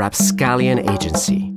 [0.00, 1.52] Rapscallion Agency.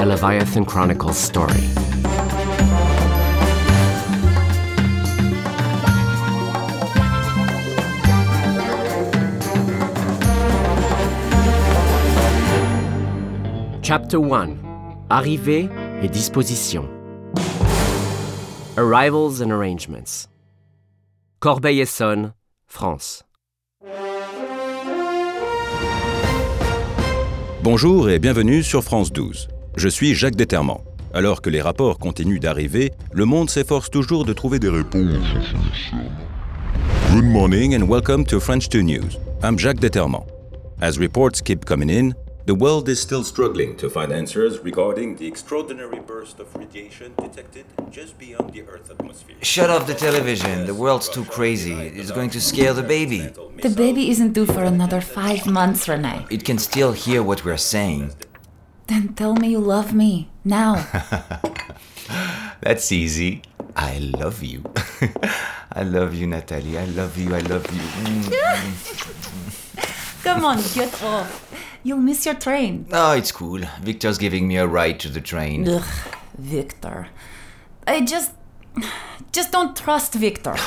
[0.00, 1.52] A Leviathan Chronicles story.
[13.82, 14.58] Chapter 1
[15.12, 15.70] Arrivée
[16.02, 16.88] et disposition.
[18.76, 20.26] Arrivals and arrangements.
[21.38, 22.32] Corbeil-Essonnes,
[22.68, 23.24] France.
[27.62, 29.48] Bonjour et bienvenue sur France 12.
[29.76, 30.82] Je suis Jacques Déterment.
[31.14, 35.16] Alors que les rapports continuent d'arriver, le monde s'efforce toujours de trouver des réponses.
[37.12, 39.18] Good morning and welcome to French 2 News.
[39.42, 40.26] I'm Jacques Déterment.
[40.80, 42.12] As reports keep coming in,
[42.48, 47.66] the world is still struggling to find answers regarding the extraordinary burst of radiation detected
[47.90, 49.36] just beyond the Earth's atmosphere.
[49.42, 50.64] Shut off the television.
[50.64, 51.74] The world's too crazy.
[51.74, 53.20] It's going to scare the baby.
[53.60, 56.24] The baby isn't due for another five months, Rene.
[56.30, 58.12] It can still hear what we're saying.
[58.86, 60.72] Then tell me you love me now.
[62.62, 63.42] That's easy.
[63.76, 64.64] I love you.
[65.80, 66.78] I love you, Natalie.
[66.78, 67.34] I love you.
[67.34, 67.82] I love you.
[68.08, 69.04] Mm.
[70.24, 71.47] Come on, get off.
[71.82, 72.86] You'll miss your train.
[72.92, 73.60] Oh, it's cool.
[73.80, 75.68] Victor's giving me a ride to the train.
[75.68, 75.84] Ugh,
[76.36, 77.08] Victor.
[77.86, 78.32] I just.
[79.32, 80.56] just don't trust Victor.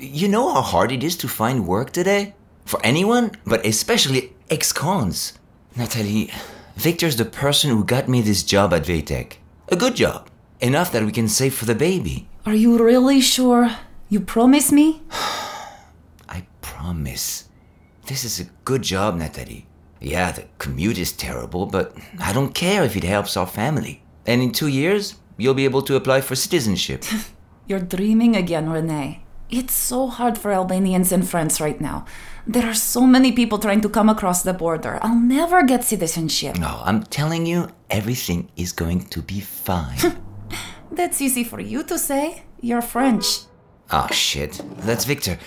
[0.00, 2.34] You know how hard it is to find work today?
[2.64, 5.32] For anyone, but especially ex cons.
[5.74, 6.30] Natalie,
[6.76, 9.38] Victor's the person who got me this job at VeyTech.
[9.70, 10.28] A good job.
[10.60, 12.28] Enough that we can save for the baby.
[12.46, 13.70] Are you really sure?
[14.08, 15.02] You promise me?
[16.28, 17.48] I promise.
[18.06, 19.66] This is a good job, Natalie.
[20.00, 24.02] Yeah, the commute is terrible, but I don't care if it helps our family.
[24.26, 27.04] And in two years, you'll be able to apply for citizenship.
[27.66, 29.22] You're dreaming again, Rene.
[29.50, 32.04] It's so hard for Albanians in France right now.
[32.46, 34.98] There are so many people trying to come across the border.
[35.02, 36.58] I'll never get citizenship.
[36.58, 39.98] no, I'm telling you, everything is going to be fine.
[40.92, 42.42] That's easy for you to say.
[42.60, 43.40] You're French.
[43.90, 44.60] oh, shit.
[44.78, 45.38] That's Victor.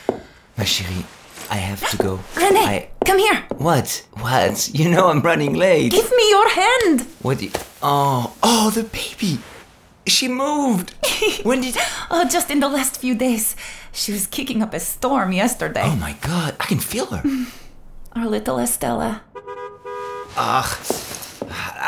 [0.57, 1.05] Ma chérie,
[1.49, 2.19] I have to go.
[2.37, 2.90] Rene, I.
[3.05, 3.43] come here.
[3.57, 4.05] What?
[4.13, 4.69] What?
[4.73, 5.91] You know I'm running late.
[5.91, 7.01] Give me your hand.
[7.21, 7.39] What?
[7.39, 7.51] do you-
[7.83, 9.39] Oh, oh, the baby.
[10.07, 10.93] She moved.
[11.43, 11.75] when did?
[12.09, 13.55] Oh, just in the last few days.
[13.91, 15.83] She was kicking up a storm yesterday.
[15.85, 16.55] Oh my God!
[16.59, 17.23] I can feel her.
[18.15, 19.21] Our little Estella.
[20.37, 20.71] Ugh.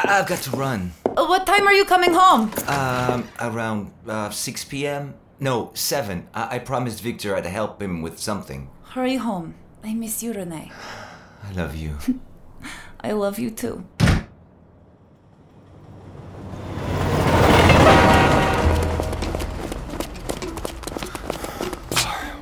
[0.06, 0.92] I've got to run.
[1.06, 2.52] Uh, What time are you coming home?
[2.68, 5.14] Um, around uh, 6 p.m.
[5.40, 6.28] No, 7.
[6.34, 8.70] I-, I promised Victor I'd help him with something.
[8.94, 9.56] Hurry home.
[9.84, 10.72] I miss you, Rene.
[11.44, 11.98] I love you.
[13.02, 13.86] I love you too.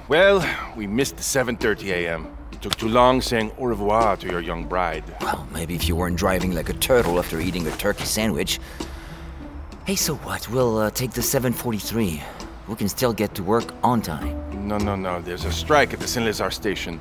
[0.08, 0.46] Well,
[0.76, 2.28] we missed the 7:30 a.m.
[2.52, 5.06] You took too long saying au revoir to your young bride.
[5.22, 8.60] well, maybe if you weren't driving like a turtle after eating a turkey sandwich.
[9.86, 10.50] Hey, so what?
[10.50, 12.22] We'll uh, take the 743.
[12.68, 14.68] We can still get to work on time.
[14.68, 15.22] No, no, no.
[15.22, 17.00] There's a strike at the Saint-Lazare station.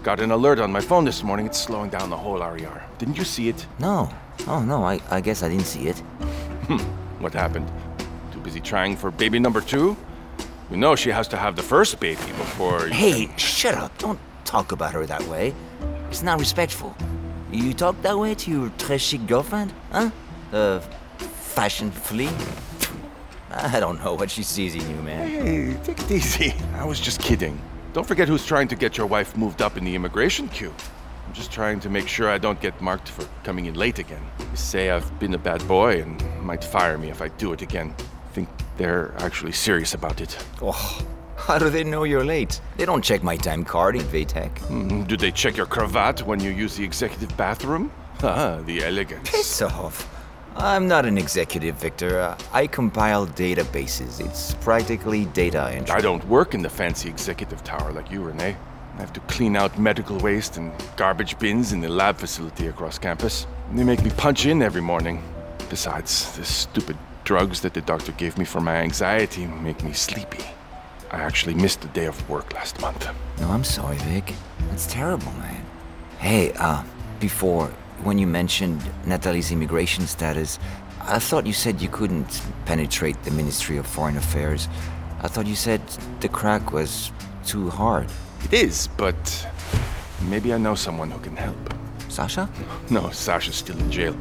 [0.00, 1.44] I got an alert on my phone this morning.
[1.44, 2.82] It's slowing down the whole RER.
[2.96, 3.66] Didn't you see it?
[3.78, 4.08] No.
[4.46, 5.98] Oh, no, I, I guess I didn't see it.
[6.68, 6.78] Hmm.
[7.22, 7.70] What happened?
[8.32, 9.94] Too busy trying for baby number two?
[10.70, 12.86] You know she has to have the first baby before.
[12.86, 13.92] you Hey, can- shut up.
[13.98, 15.52] Don't talk about her that way.
[16.08, 16.96] It's not respectful.
[17.52, 19.70] You talk that way to your très chic girlfriend?
[19.92, 20.10] Huh?
[20.50, 20.82] The
[21.18, 22.30] fashion flea?
[23.52, 25.28] I don't know what she sees in you, man.
[25.28, 26.54] Hey, take it easy.
[26.76, 27.60] I was just kidding.
[27.92, 30.72] Don't forget who's trying to get your wife moved up in the immigration queue.
[31.26, 34.22] I'm just trying to make sure I don't get marked for coming in late again.
[34.38, 37.62] They say I've been a bad boy and might fire me if I do it
[37.62, 37.94] again.
[37.98, 40.36] I think they're actually serious about it.
[40.62, 41.04] Oh,
[41.36, 42.60] how do they know you're late?
[42.76, 44.54] They don't check my time card in VeyTech.
[44.68, 47.90] Mm, Do they check your cravat when you use the executive bathroom?
[48.22, 49.30] Ah, the elegance.
[49.30, 50.06] Piss off.
[50.56, 52.20] I'm not an executive, Victor.
[52.20, 54.20] Uh, I compile databases.
[54.20, 55.94] It's practically data entry.
[55.94, 58.56] I don't work in the fancy executive tower like you, Rene.
[58.96, 62.98] I have to clean out medical waste and garbage bins in the lab facility across
[62.98, 63.46] campus.
[63.72, 65.22] They make me punch in every morning.
[65.70, 70.44] Besides, the stupid drugs that the doctor gave me for my anxiety make me sleepy.
[71.12, 73.08] I actually missed a day of work last month.
[73.40, 74.34] No, I'm sorry, Vic.
[74.68, 75.64] That's terrible, man.
[76.18, 76.82] Hey, uh,
[77.20, 77.72] before,
[78.04, 80.58] when you mentioned Natalie's immigration status,
[81.02, 84.68] I thought you said you couldn't penetrate the Ministry of Foreign Affairs.
[85.22, 85.80] I thought you said
[86.20, 87.10] the crack was
[87.46, 88.08] too hard.
[88.44, 89.46] It is, but
[90.22, 91.56] maybe I know someone who can help.
[92.08, 92.48] Sasha?
[92.90, 94.16] No, Sasha's still in jail.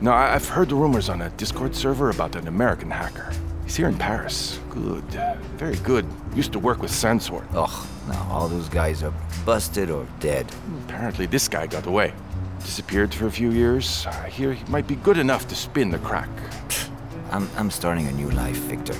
[0.00, 3.32] No, I- I've heard the rumors on a Discord server about an American hacker.
[3.64, 4.58] He's here in Paris.
[4.70, 5.04] Good.
[5.56, 6.04] Very good.
[6.34, 7.44] Used to work with Sansor.
[7.54, 9.12] Ugh, now all those guys are
[9.46, 10.46] busted or dead.
[10.84, 12.12] Apparently, this guy got away.
[12.64, 14.06] Disappeared for a few years.
[14.06, 16.30] Uh, I hear he might be good enough to spin the crack.
[17.30, 18.96] I'm, I'm starting a new life, Victor.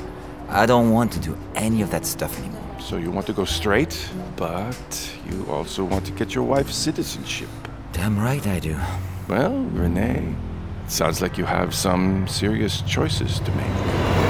[0.48, 2.62] I don't want to do any of that stuff anymore.
[2.80, 7.48] So you want to go straight, but you also want to get your wife's citizenship.
[7.92, 8.76] Damn right I do.
[9.28, 10.34] Well, Rene,
[10.88, 14.21] sounds like you have some serious choices to make.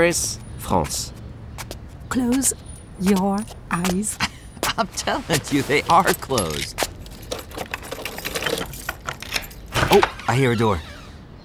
[0.00, 1.12] Paris, France.
[2.08, 2.54] Close
[3.02, 3.38] your
[3.70, 4.18] eyes.
[4.78, 6.88] I'm telling you, they are closed.
[9.92, 10.80] Oh, I hear a door.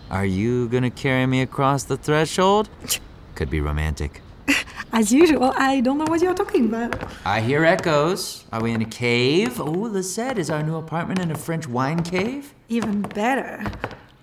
[0.10, 2.70] Are you gonna carry me across the threshold?
[3.36, 4.22] Could be romantic.
[4.94, 6.96] As usual, I don't know what you're talking about.
[7.26, 8.46] I hear echoes.
[8.54, 9.60] Are we in a cave?
[9.60, 9.66] Oh,
[9.96, 12.54] Lisette, is our new apartment in a French wine cave?
[12.70, 13.70] Even better.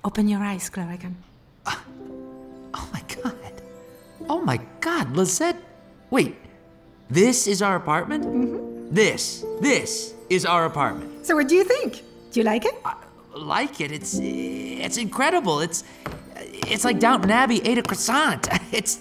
[0.03, 1.17] Open your eyes, Cluracan.
[4.33, 5.59] Oh my god, Lisette.
[6.09, 6.37] Wait,
[7.11, 8.25] this is our apartment?
[8.25, 8.95] Mm-hmm.
[8.95, 11.27] This, this is our apartment.
[11.27, 12.03] So, what do you think?
[12.31, 12.75] Do you like it?
[12.83, 12.95] I
[13.37, 13.93] Like it?
[13.93, 15.61] It's it's incredible.
[15.61, 15.85] It's
[16.73, 18.49] it's like Downton Abbey ate a croissant.
[18.73, 19.01] It's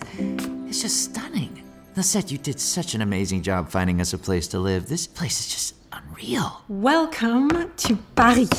[0.67, 1.63] it's just stunning.
[1.95, 4.89] Lisette, you did such an amazing job finding us a place to live.
[4.89, 6.61] This place is just unreal.
[6.67, 8.51] Welcome to Paris.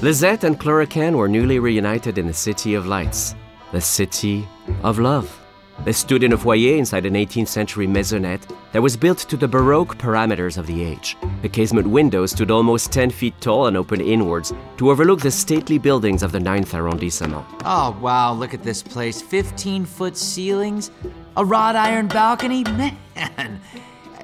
[0.00, 3.34] Lisette and Cluracan were newly reunited in the City of Lights,
[3.72, 4.48] the City
[4.82, 5.40] of Love.
[5.84, 9.46] They stood in a foyer inside an 18th century maisonette that was built to the
[9.46, 11.16] Baroque parameters of the age.
[11.42, 15.78] The casement windows stood almost 10 feet tall and opened inwards to overlook the stately
[15.78, 17.44] buildings of the 9th arrondissement.
[17.64, 19.20] Oh wow, look at this place.
[19.20, 20.90] 15 foot ceilings,
[21.36, 22.64] a wrought iron balcony.
[23.16, 23.60] Man,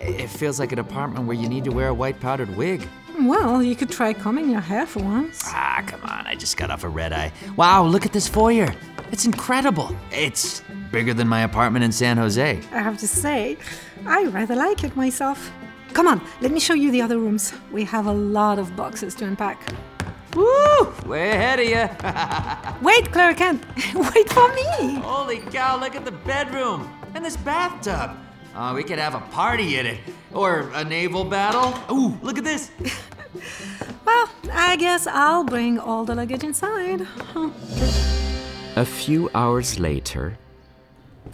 [0.01, 2.89] it feels like an apartment where you need to wear a white powdered wig.
[3.25, 5.43] Well, you could try combing your hair for once.
[5.47, 7.33] Ah, come on, I just got off a red eye.
[7.57, 8.75] Wow, look at this foyer.
[9.13, 9.97] It's incredible.
[10.11, 12.61] It's bigger than my apartment in San Jose.
[12.73, 13.59] I have to say,
[14.07, 15.53] I rather like it myself.
[15.93, 17.53] Come on, let me show you the other rooms.
[17.71, 19.73] We have a lot of boxes to unpack.
[20.35, 20.93] Woo!
[21.07, 21.77] Way ahead of you.
[22.83, 23.61] Wait, Cluracan,
[24.15, 24.95] wait for me.
[25.01, 28.17] Holy cow, look at the bedroom and this bathtub.
[28.55, 29.99] Oh, we could have a party in it.
[30.33, 31.75] Or a naval battle.
[31.91, 32.71] Ooh, look at this.
[34.05, 37.07] Well, I guess I'll bring all the luggage inside.
[38.77, 40.37] A few hours later,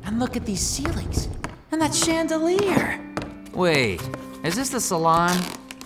[0.05, 1.29] And look at these ceilings.
[1.73, 3.01] And that chandelier.
[3.53, 4.01] Wait,
[4.45, 5.37] is this the salon?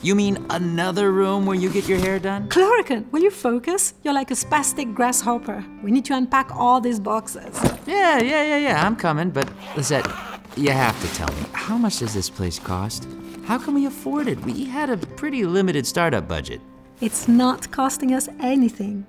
[0.03, 2.49] You mean another room where you get your hair done?
[2.49, 3.95] Cluracan, will you focus?
[4.03, 5.65] You're like a spastic grasshopper.
[5.83, 7.59] We need to unpack all these boxes.
[7.87, 10.07] Yeah, yeah, yeah, yeah, I'm coming, but Lisette,
[10.57, 13.09] you have to tell me, how much does this place cost?
[13.45, 14.39] How can we afford it?
[14.45, 16.61] We had a pretty limited startup budget.
[17.01, 19.07] It's not costing us anything.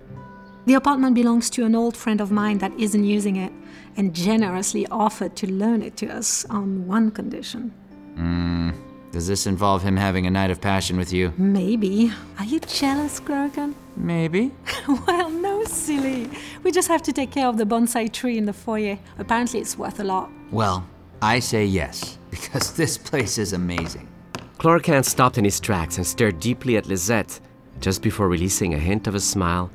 [0.66, 3.52] The apartment belongs to an old friend of mine that isn't using it
[3.98, 7.70] and generously offered to loan it to us on one condition.
[8.16, 8.72] Hmm,
[9.12, 11.34] does this involve him having a night of passion with you?
[11.38, 12.12] Maybe.
[12.40, 13.76] Are you jealous, Gurgan?
[13.96, 14.52] Maybe.
[15.08, 16.30] well, no, silly.
[16.64, 18.98] We just have to take care of the bonsai tree in the foyer.
[19.20, 20.32] Apparently, it's worth a lot.
[20.50, 20.88] Well,
[21.24, 24.10] I say yes, because this place is amazing.
[24.58, 27.40] Cluracan stopped in his tracks and stared deeply at Lisette
[27.80, 29.72] just before releasing a hint of a smile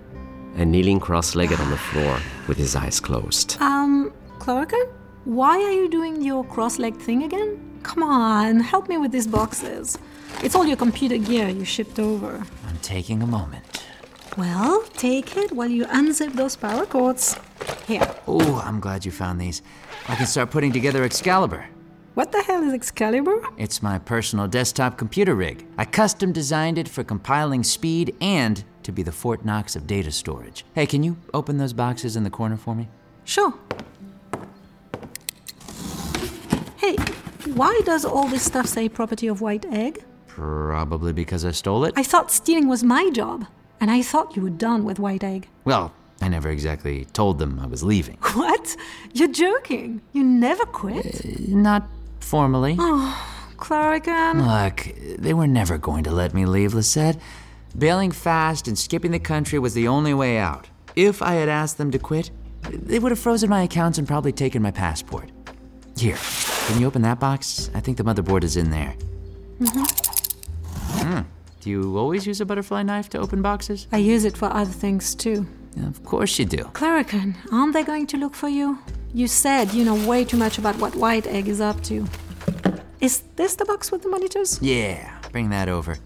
[0.57, 3.57] and kneeling cross legged on the floor with his eyes closed.
[3.61, 4.89] Um, Cluracan,
[5.25, 7.81] why are you doing your cross legged thing again?
[7.83, 9.97] Come on, help me with these boxes.
[10.43, 12.45] It's all your computer gear you shipped over.
[12.67, 13.88] I'm taking a moment.
[14.37, 17.37] Well, take it while you unzip those power cords.
[17.87, 18.09] Here.
[18.27, 19.63] Oh, I'm glad you found these.
[20.09, 21.67] I can start putting together Excalibur.
[22.15, 23.45] What the hell is Excalibur?
[23.57, 25.67] It's my personal desktop computer rig.
[25.77, 30.11] I custom designed it for compiling speed and to be the Fort Knox of data
[30.11, 30.65] storage.
[30.75, 32.89] Hey, can you open those boxes in the corner for me?
[33.25, 33.55] Sure.
[36.77, 36.97] Hey,
[37.55, 40.05] why does all this stuff say property of White Egg?
[40.27, 41.95] Probably because I stole it.
[41.97, 43.47] I thought stealing was my job,
[43.81, 45.49] and I thought you were done with White Egg.
[45.65, 48.19] Well, I never exactly told them I was leaving.
[48.35, 48.77] What?
[49.13, 50.01] You're joking.
[50.13, 51.49] You never quit?
[51.49, 51.89] Not
[52.21, 52.77] formally.
[52.79, 54.47] Oh, Cluracan.
[54.47, 57.19] Look, they were never going to let me leave, Lisette.
[57.77, 60.69] Bailing fast and skipping the country was the only way out.
[60.97, 62.31] If I had asked them to quit,
[62.71, 65.31] they would have frozen my accounts and probably taken my passport.
[65.97, 66.17] Here,
[66.67, 67.71] can you open that box?
[67.75, 68.95] I think the motherboard is in there.
[69.61, 71.09] Mm-hmm.
[71.09, 71.21] Hmm.
[71.69, 73.89] Do you always use a butterfly knife to open boxes?
[73.93, 75.47] I use it for other things too.
[75.87, 76.65] Of course you do.
[76.73, 78.79] Cluracan, aren't they going to look for you?
[79.13, 82.07] You said you know way too much about what White Egg is up to.
[83.03, 84.59] Is this the box with the monitors?
[84.63, 85.99] Yeah, bring that over.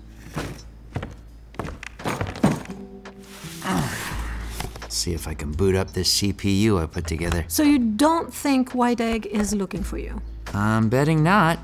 [4.88, 7.44] See if I can boot up this CPU I put together.
[7.46, 10.20] So you don't think White Egg is looking for you?
[10.52, 11.60] I'm betting not.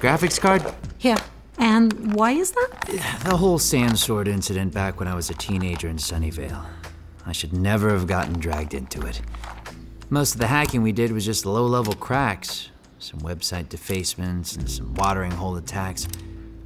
[0.00, 0.64] Graphics card?
[0.96, 1.18] Here.
[1.62, 3.20] And why is that?
[3.24, 6.60] The whole sand sword incident back when I was a teenager in Sunnyvale.
[7.24, 9.22] I should never have gotten dragged into it.
[10.10, 14.68] Most of the hacking we did was just low level cracks, some website defacements, and
[14.68, 16.08] some watering hole attacks.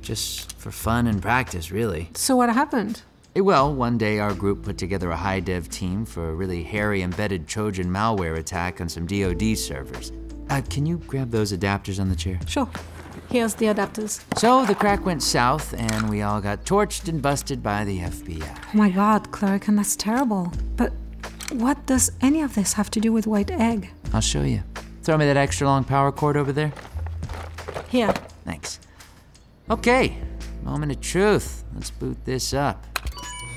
[0.01, 2.09] Just for fun and practice, really.
[2.15, 3.03] So what happened?
[3.37, 6.63] Eh, Well, one day our group put together a high dev team for a really
[6.63, 10.11] hairy embedded Trojan malware attack on some DoD servers.
[10.49, 12.41] Uh, can you grab those adapters on the chair?
[12.47, 12.71] Sure.
[13.31, 14.23] Here's the adapters.
[14.39, 18.59] So the crack went south, and we all got torched and busted by the FBI.
[18.75, 20.53] Oh my god, Cluracan, that's terrible.
[20.77, 20.93] But
[21.53, 23.91] what does any of this have to do with White Egg?
[24.13, 24.63] I'll show you.
[25.03, 26.73] Throw me that extra long power cord over there.
[27.89, 28.13] Here.
[28.45, 28.81] Thanks.
[29.71, 30.19] Okay,
[30.63, 31.65] moment of truth.
[31.75, 32.87] Let's boot this up.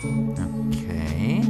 [0.03, 1.41] Okay.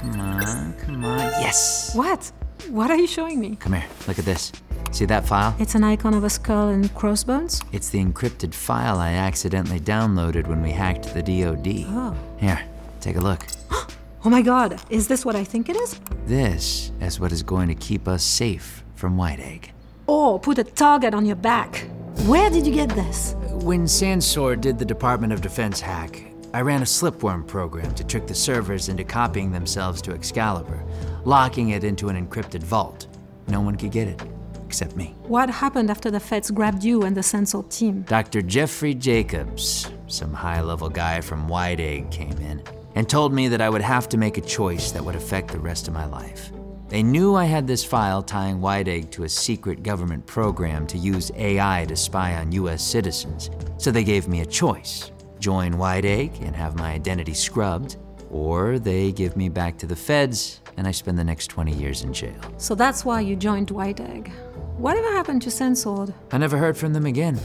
[0.00, 1.18] Come on, come on.
[1.40, 1.94] Yes!
[1.94, 2.32] What?
[2.68, 3.56] What are you showing me?
[3.56, 4.52] Come here, look at this.
[4.90, 5.54] See that file?
[5.58, 7.60] It's an icon of a skull and crossbones?
[7.72, 11.84] It's the encrypted file I accidentally downloaded when we hacked the DoD.
[11.88, 12.16] Oh.
[12.38, 12.60] Here,
[13.00, 13.46] take a look.
[14.24, 16.00] Oh my god, is this what I think it is?
[16.26, 19.70] This is what is going to keep us safe from White Egg.
[20.08, 21.88] Oh, put a target on your back.
[22.26, 23.36] Where did you get this?
[23.62, 28.26] When Sandsword did the Department of Defense hack, I ran a slipworm program to trick
[28.26, 30.82] the servers into copying themselves to Excalibur,
[31.24, 33.06] locking it into an encrypted vault.
[33.46, 34.20] No one could get it,
[34.68, 35.14] except me.
[35.22, 38.02] What happened after the feds grabbed you and the Sensor team?
[38.02, 38.42] Dr.
[38.42, 42.62] Jeffrey Jacobs, some high level guy from White Egg, came in
[42.94, 45.58] and told me that I would have to make a choice that would affect the
[45.58, 46.52] rest of my life.
[46.88, 50.98] They knew I had this file tying White Egg to a secret government program to
[50.98, 53.48] use AI to spy on US citizens,
[53.78, 55.10] so they gave me a choice
[55.40, 57.96] join White Egg and have my identity scrubbed,
[58.28, 62.04] or they give me back to the feds and I spend the next 20 years
[62.04, 62.40] in jail.
[62.56, 64.30] So that's why you joined White Egg.
[64.78, 66.14] Whatever happened to Sensord?
[66.30, 67.40] I never heard from them again.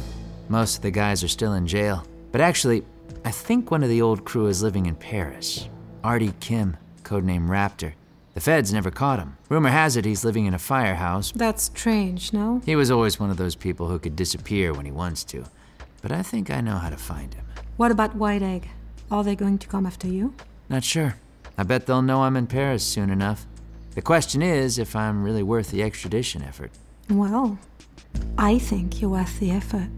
[0.49, 2.05] Most of the guys are still in jail.
[2.31, 2.83] But actually,
[3.25, 5.67] I think one of the old crew is living in Paris.
[6.03, 7.93] Artie Kim, codename Raptor.
[8.35, 9.35] The feds never caught him.
[9.49, 11.31] Rumor has it he's living in a firehouse.
[11.31, 12.61] That's strange, no?
[12.67, 15.45] He was always one of those people who could disappear when he wants to.
[16.03, 17.45] But I think I know how to find him.
[17.77, 18.69] What about White Egg?
[19.09, 20.35] Are they going to come after you?
[20.69, 21.15] Not sure.
[21.57, 23.47] I bet they'll know I'm in Paris soon enough.
[23.95, 26.69] The question is if I'm really worth the extradition effort.
[27.09, 27.57] Well,
[28.37, 29.89] I think you're worth the effort.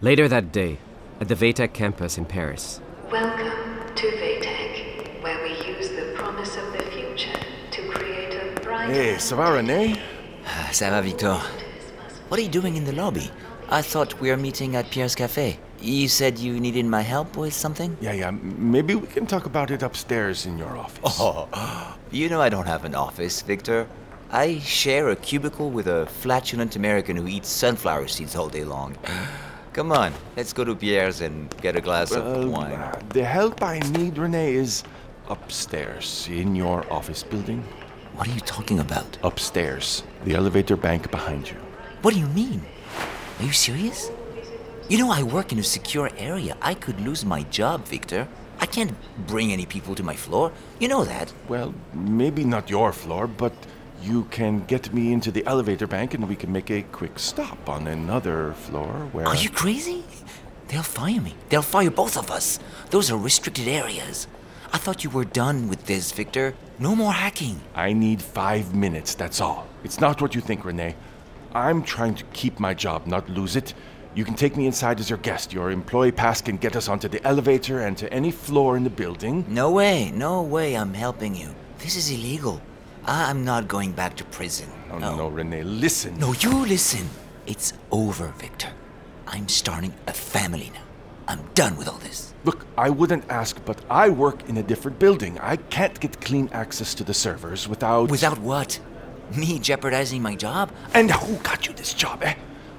[0.00, 0.78] Later that day,
[1.20, 2.80] at the VeyTech campus in Paris,
[3.10, 7.38] Welcome to VeyTech, where we use the promise of the future
[7.70, 8.92] to create a brighter.
[8.92, 9.98] Hey, ça va, René?
[10.72, 11.38] Ça va, Victor?
[12.28, 13.30] What are you doing in the lobby?
[13.70, 15.58] I thought we were meeting at Pierre's Cafe.
[15.80, 17.96] You said you needed my help with something?
[18.00, 21.18] Yeah, yeah, maybe we can talk about it upstairs in your office.
[21.20, 23.86] Oh, you know I don't have an office, Victor.
[24.30, 28.96] I share a cubicle with a flatulent American who eats sunflower seeds all day long.
[29.72, 32.72] Come on, let's go to Pierre's and get a glass Well, of wine.
[32.72, 34.82] uh, the help I need, Rene, is
[35.28, 37.62] upstairs in your office building.
[38.14, 39.18] What are you talking about?
[39.22, 41.56] Upstairs, the elevator bank behind you.
[42.02, 42.62] What do you mean?
[43.38, 44.10] Are you serious?
[44.88, 46.56] You know, I work in a secure area.
[46.62, 48.28] I could lose my job, Victor.
[48.60, 48.94] I can't
[49.26, 50.52] bring any people to my floor.
[50.78, 51.32] You know that.
[51.48, 53.52] Well, maybe not your floor, but
[54.00, 57.68] you can get me into the elevator bank and we can make a quick stop
[57.68, 59.26] on another floor where.
[59.26, 60.04] Are you crazy?
[60.68, 61.34] They'll fire me.
[61.48, 62.60] They'll fire both of us.
[62.90, 64.28] Those are restricted areas.
[64.72, 66.54] I thought you were done with this, Victor.
[66.78, 67.60] No more hacking.
[67.74, 69.66] I need five minutes, that's all.
[69.82, 70.94] It's not what you think, Rene.
[71.54, 73.74] I'm trying to keep my job, not lose it.
[74.16, 75.52] You can take me inside as your guest.
[75.52, 78.88] Your employee pass can get us onto the elevator and to any floor in the
[78.88, 79.44] building.
[79.46, 81.54] No way, no way I'm helping you.
[81.80, 82.62] This is illegal.
[83.04, 84.70] I'm not going back to prison.
[84.90, 86.18] Oh, no, no, Rene, listen.
[86.18, 87.10] No, you listen.
[87.46, 88.70] It's over, Victor.
[89.26, 90.80] I'm starting a family now.
[91.28, 92.32] I'm done with all this.
[92.44, 95.38] Look, I wouldn't ask, but I work in a different building.
[95.40, 98.10] I can't get clean access to the servers without.
[98.10, 98.80] Without what?
[99.36, 100.72] Me jeopardizing my job?
[100.94, 102.34] And who got you this job, eh?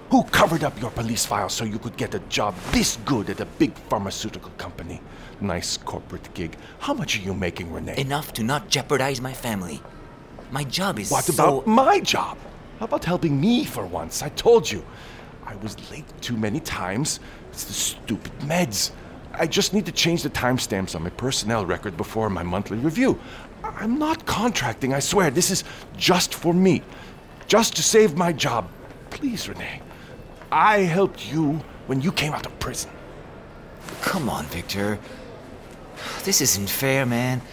[0.09, 3.41] Who covered up your police files so you could get a job this good at
[3.41, 5.01] a big pharmaceutical company?
[5.41, 6.55] Nice corporate gig.
[6.79, 7.99] How much are you making, Rene?
[7.99, 9.81] Enough to not jeopardize my family.
[10.49, 11.33] My job is What so...
[11.33, 12.37] about my job?
[12.79, 14.23] How about helping me for once?
[14.23, 14.85] I told you.
[15.45, 17.19] I was late too many times.
[17.51, 18.91] It's the stupid meds.
[19.33, 23.19] I just need to change the timestamps on my personnel record before my monthly review.
[23.61, 25.31] I'm not contracting, I swear.
[25.31, 25.65] This is
[25.97, 26.81] just for me.
[27.47, 28.69] Just to save my job.
[29.09, 29.81] Please, Rene.
[30.57, 32.89] I helped you when you came out of prison.
[34.01, 34.97] Come on, Victor.
[36.23, 37.43] This isn't fair, man.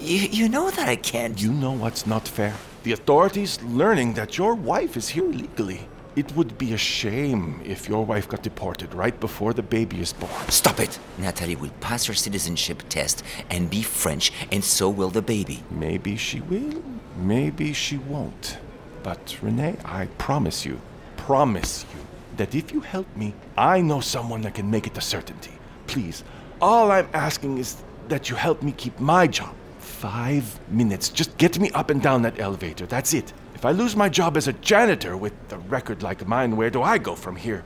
[0.00, 1.38] You, you know that I can't.
[1.38, 2.54] You know what's not fair?
[2.82, 5.86] The authorities learning that your wife is here illegally.
[6.16, 10.14] It would be a shame if your wife got deported right before the baby is
[10.14, 10.32] born.
[10.48, 10.98] Stop it!
[11.18, 15.62] Natalie will pass her citizenship test and be French, and so will the baby.
[15.70, 16.82] Maybe she will,
[17.18, 18.56] maybe she won't.
[19.02, 20.80] But Rene, I promise you,
[21.18, 22.07] promise you,
[22.38, 25.52] that if you help me, I know someone that can make it a certainty.
[25.86, 26.24] Please,
[26.60, 27.76] all I'm asking is
[28.08, 29.54] that you help me keep my job.
[29.78, 31.08] Five minutes.
[31.08, 32.86] Just get me up and down that elevator.
[32.86, 33.32] That's it.
[33.54, 36.82] If I lose my job as a janitor with a record like mine, where do
[36.82, 37.64] I go from here?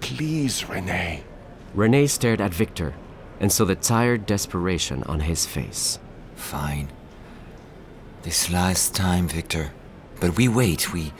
[0.00, 1.24] Please, Rene.
[1.74, 2.94] Rene stared at Victor
[3.40, 5.98] and saw the tired desperation on his face.
[6.36, 6.88] Fine.
[8.22, 9.72] This last time, Victor.
[10.20, 10.92] But we wait.
[10.92, 11.12] We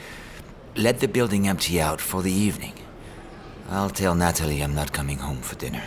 [0.76, 2.74] let the building empty out for the evening.
[3.68, 5.82] I'll tell Natalie I'm not coming home for dinner.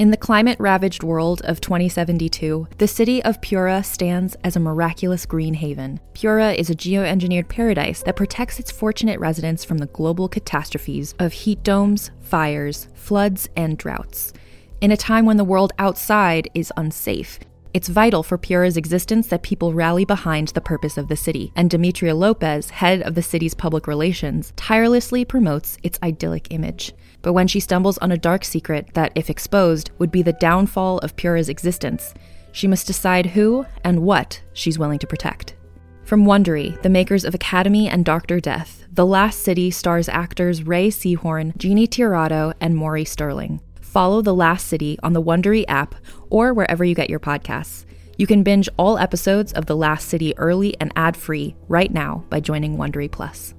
[0.00, 5.26] In the climate ravaged world of 2072, the city of Pura stands as a miraculous
[5.26, 6.00] green haven.
[6.14, 11.34] Pura is a geoengineered paradise that protects its fortunate residents from the global catastrophes of
[11.34, 14.32] heat domes, fires, floods, and droughts.
[14.80, 17.38] In a time when the world outside is unsafe,
[17.74, 21.68] it's vital for Pura's existence that people rally behind the purpose of the city, and
[21.68, 26.94] Demetria Lopez, head of the city's public relations, tirelessly promotes its idyllic image.
[27.20, 30.96] But when she stumbles on a dark secret that, if exposed, would be the downfall
[31.00, 32.14] of Pura's existence,
[32.50, 35.56] she must decide who and what she's willing to protect.
[36.04, 40.90] From Wondery, the makers of Academy and Doctor Death, The Last City stars actors Rhea
[40.90, 43.60] Seehorn, Jeannie Tirado, and Maury Sterling.
[43.90, 45.96] Follow The Last City on the Wondery app
[46.30, 47.86] or wherever you get your podcasts.
[48.18, 52.38] You can binge all episodes of The Last City early and ad-free right now by
[52.38, 53.52] joining Wondery Plus.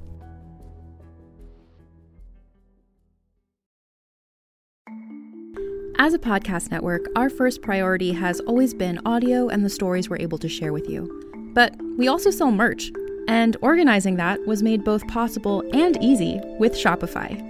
[5.98, 10.18] As a podcast network, our first priority has always been audio and the stories we're
[10.18, 11.52] able to share with you.
[11.54, 12.90] But we also sell merch,
[13.28, 17.50] and organizing that was made both possible and easy with Shopify.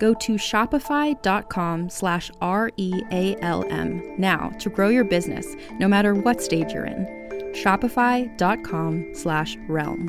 [0.00, 5.46] Go to shopify.com slash R-E-A-L-M now to grow your business,
[5.78, 7.06] no matter what stage you're in.
[7.52, 10.08] Shopify.com slash realm.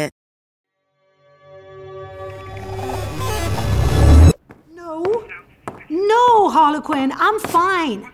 [6.71, 8.09] Harlequin, I'm fine.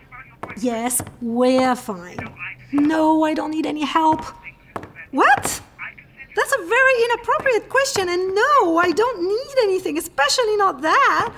[0.60, 2.18] Yes, we're fine.
[2.72, 4.20] No, I don't need any help.
[5.12, 5.62] What?
[6.34, 11.32] That's a very inappropriate question, and no, I don't need anything, especially not that.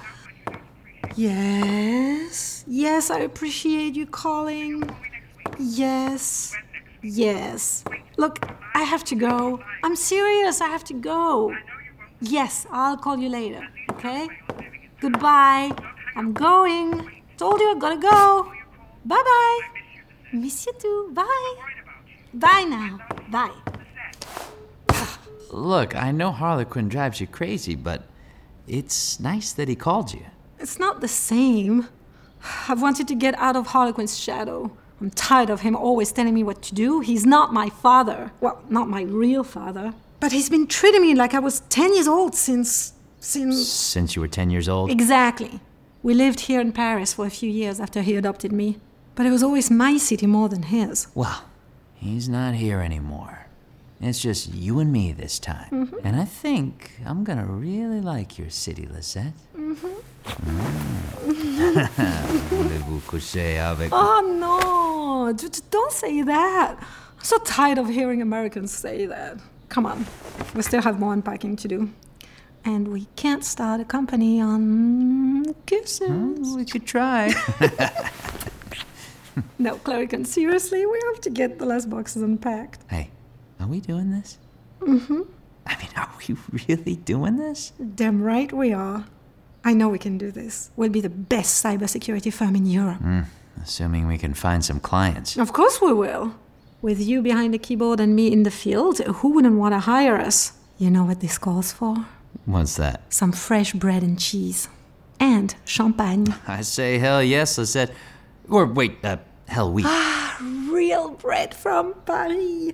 [1.15, 4.89] Yes, yes, I appreciate you calling.
[5.59, 6.57] Yes,
[7.03, 7.85] yes.
[8.17, 8.39] Look,
[8.73, 9.61] I have to go.
[9.83, 11.55] I'm serious, I have to go.
[12.23, 14.27] Yes, I'll call you later, okay?
[15.03, 15.73] Goodbye.
[16.17, 17.23] I'm going.
[17.37, 18.53] Told you I gotta go.
[19.05, 19.61] Bye bye.
[20.33, 21.11] Miss you too.
[21.13, 21.55] Bye.
[22.35, 22.99] Bye now.
[23.31, 23.53] Bye.
[25.51, 28.05] Look, I know Harlequin drives you crazy, but
[28.69, 30.25] it's nice that he called you.
[30.59, 31.89] It's not the same.
[32.69, 34.71] I've wanted to get out of Harlequin's shadow.
[35.01, 37.01] I'm tired of him always telling me what to do.
[37.01, 38.33] He's not my father.
[38.41, 39.95] Well, not my real father.
[40.21, 42.93] But he's been treating me like I was 10 years old since.
[43.19, 43.67] since.
[43.67, 44.91] Since you were 10 years old?
[44.91, 45.61] Exactly.
[46.03, 48.79] We lived here in Paris for a few years after he adopted me.
[49.15, 51.09] But it was always my city more than his.
[51.15, 51.45] Well,
[51.95, 53.47] he's not here anymore.
[54.01, 55.69] It's just you and me this time.
[55.71, 56.01] Mhm.
[56.03, 59.35] And I think I'm gonna really like your city, Lisette.
[62.51, 65.33] Voulez-vous coucher avec Oh no!
[65.71, 66.77] Don't say that.
[66.79, 69.37] I'm so tired of hearing Americans say that.
[69.69, 70.07] Come on,
[70.55, 71.91] we still have more unpacking to do.
[72.65, 76.57] And we can't start a company on kisses.
[76.57, 77.29] we could try.
[79.59, 82.81] no, Cluracan, seriously, we have to get the last boxes unpacked.
[82.91, 83.11] Hey,
[83.59, 84.39] are we doing this?
[84.81, 85.23] Mm-hmm.
[85.67, 86.37] I mean, are we
[86.69, 87.73] really doing this?
[87.95, 89.05] Damn right we are.
[89.65, 90.71] I know we can do this.
[90.77, 92.99] We'll be the best cybersecurity firm in Europe.
[92.99, 93.21] Hmm,
[93.63, 95.37] assuming we can find some clients.
[95.37, 96.35] Of course we will.
[96.83, 100.17] With you behind the keyboard and me in the field, who wouldn't want to hire
[100.17, 100.53] us?
[100.79, 102.07] You know what this calls for?
[102.47, 103.13] What's that?
[103.13, 104.69] Some fresh bread and cheese.
[105.19, 106.35] And champagne.
[106.47, 107.93] I say hell yes, I said,
[108.49, 109.83] Or wait, uh, hell we.
[109.85, 110.39] Ah,
[110.71, 112.73] real bread from Paris.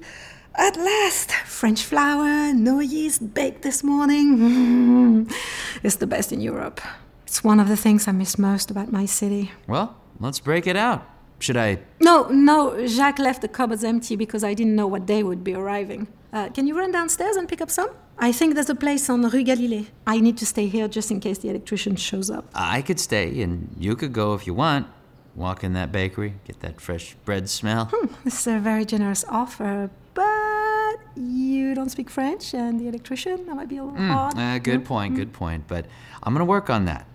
[0.54, 4.38] At last, French flour, no yeast, baked this morning.
[4.38, 5.32] Mm.
[5.82, 6.80] It's the best in Europe.
[7.26, 9.50] It's one of the things I miss most about my city.
[9.68, 11.02] well, let's break it out.
[11.38, 11.80] Should I?
[12.00, 15.52] No, no, Jacques left the cupboards empty because I didn't know what day would be
[15.54, 16.06] arriving.
[16.36, 17.88] Uh, can you run downstairs and pick up some?
[18.18, 19.86] I think there's a place on Rue Galilée.
[20.06, 22.44] I need to stay here just in case the electrician shows up.
[22.54, 24.86] I could stay, and you could go if you want.
[25.34, 27.86] Walk in that bakery, get that fresh bread smell.
[27.92, 33.46] Hmm, this is a very generous offer, but you don't speak French, and the electrician,
[33.46, 34.38] that might be a little Mm, odd.
[34.38, 34.92] uh, good Hmm?
[34.92, 35.62] point, good point.
[35.68, 35.86] But
[36.22, 37.06] I'm gonna work on that.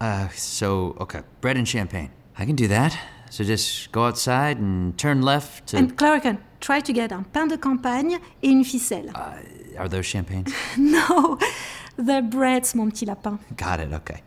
[0.00, 2.10] Uh, so okay, bread and champagne.
[2.38, 2.96] I can do that.
[3.30, 5.76] So just go outside and turn left to.
[5.76, 9.12] And Cluracan, try to get un pain de campagne et une ficelle.
[9.78, 10.52] Are those champagnes?
[10.78, 11.38] no,
[11.96, 13.38] the breads, mon petit lapin.
[13.56, 13.92] Got it.
[13.92, 14.22] Okay.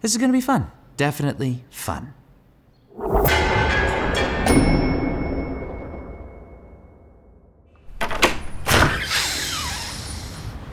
[0.00, 0.66] This is gonna be fun.
[0.96, 2.12] Definitely fun.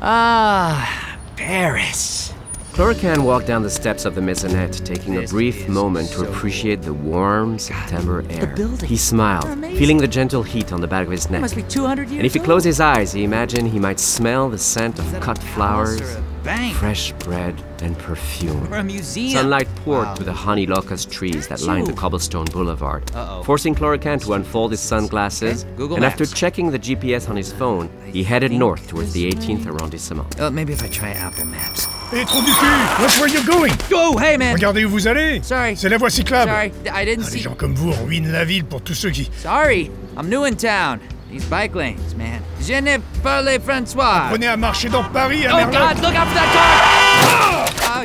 [0.03, 2.20] Ah, Paris.
[2.73, 6.93] Cluracan walked down the steps of the maisonette, taking a brief moment to appreciate the
[6.93, 8.55] warm September air.
[8.85, 11.41] He smiled, feeling the gentle heat on the back of his neck.
[11.41, 14.49] Must be 200 years And if he closed his eyes, he imagined he might smell
[14.49, 16.01] the scent of cut flowers
[16.43, 16.75] bank.
[16.75, 18.71] Fresh bread and perfume.
[18.71, 19.31] Or a museum.
[19.33, 20.15] Sunlight poured Wow.
[20.15, 23.43] through the honey locust trees that lined the cobblestone boulevard, Uh-oh.
[23.43, 25.63] forcing Cluracan to unfold his sunglasses.
[25.63, 29.29] Okay, Google and after checking the GPS on his phone, he headed north towards the
[29.31, 30.39] 18th arrondissement.
[30.39, 31.87] Uh, maybe if I try Apple Maps.
[32.11, 34.53] Hé, trou du cul Watch where you're going Go, hey man.
[34.55, 35.75] Regardez où vous allez Sorry.
[35.77, 37.37] C'est la voie cyclable Sorry, I didn't Ah, see.
[37.37, 39.29] Les gens comme vous ruinent la ville pour tous ceux qui...
[39.37, 40.99] Sorry, I'm new in town.
[41.31, 42.41] These bike lanes, man.
[42.59, 44.23] Je ne parle François.
[44.29, 48.03] Prenez à marcher dans Paris, à Oh God, look out for that car!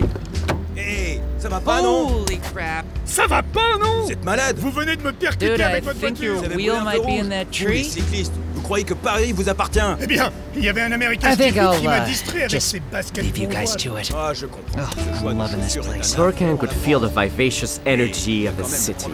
[0.77, 2.23] Hé, ça va pas, non?
[2.23, 2.85] Holy crap.
[3.05, 4.05] Ça va pas, non?
[4.05, 6.39] Vous êtes malade Vous venez de me percuter Dude, I avec votre think voiture your
[6.39, 7.85] Vous avez wheel might be in that les tree.
[7.85, 11.37] cyclistes, vous croyez que Paris vous appartient Eh bien, il y avait un Américain I
[11.37, 13.83] think stupide qui I'll, m'a distrait avec just ses baskets leave you guys bourgeoises.
[13.85, 14.13] to it.
[14.15, 14.89] Ah, je comprends.
[15.23, 16.19] Oh, I'm loving this place.
[16.19, 19.07] un- could feel the vivacious energy of the city.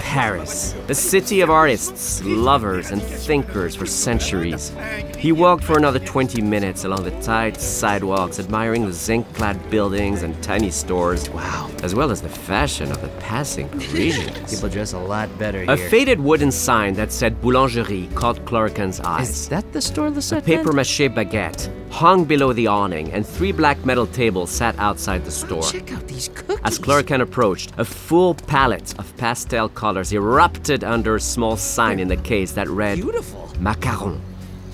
[0.00, 4.72] Paris, the city of artists, lovers, and thinkers for centuries.
[5.16, 10.22] He walked for another 20 minutes along the tight sidewalks, admiring the zinc clad buildings
[10.22, 11.28] and tiny stores.
[11.30, 11.70] Wow.
[11.82, 14.52] As well as the fashion of the passing Parisians.
[14.54, 15.70] People dress a lot better here.
[15.70, 18.44] A faded wooden sign that said Boulangerie caught
[19.00, 19.30] Eyes.
[19.30, 23.84] Is that the store Lisette paper mache baguette hung below the awning, and three black
[23.84, 25.62] metal tables sat outside the store.
[25.62, 26.58] Check out these cookies.
[26.64, 32.08] As Cluracan approached, a full palette of pastel colors erupted under a small sign in
[32.08, 33.48] the case that read Beautiful.
[33.58, 34.20] Macaron.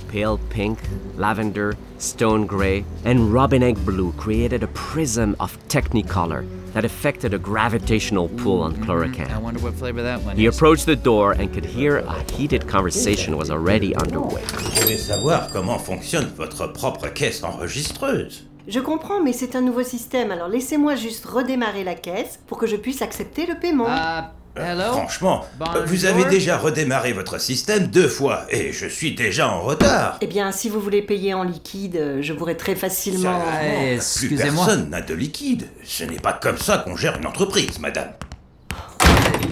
[0.08, 0.78] Pale pink,
[1.16, 7.38] lavender, stone gray, and robin egg blue created a prism of technicolor that affected a
[7.38, 9.40] gravitational pull on I Chlorocan.
[9.42, 10.56] wonder what flavor that one He is.
[10.56, 14.42] approached the door and could hear a heated conversation was already underway.
[14.42, 19.82] Vous voulez savoir comment fonctionne votre propre caisse enregistreuse Je comprends, mais c'est un nouveau
[19.84, 23.86] système, alors laissez-moi juste redémarrer la caisse pour que je puisse accepter le paiement.
[23.86, 24.22] Uh,
[24.56, 24.92] hello?
[24.92, 25.82] Franchement, Bonjour.
[25.86, 30.18] vous avez déjà redémarré votre système deux fois et je suis déjà en retard.
[30.20, 33.40] Eh bien, si vous voulez payer en liquide, euh, je pourrais très facilement...
[33.62, 34.64] Eh, Plus Excusez-moi.
[34.66, 35.68] personne n'a de liquide.
[35.84, 38.12] Ce n'est pas comme ça qu'on gère une entreprise, madame.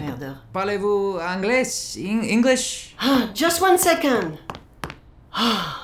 [0.01, 0.37] Merde.
[0.53, 1.63] Parlez-vous anglais?
[1.99, 2.95] Eng- English?
[3.01, 4.39] Ah, just one second.
[5.35, 5.77] Ah,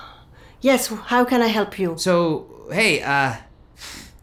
[0.63, 1.95] yes, how can I help you?
[1.97, 3.33] So, hey, uh.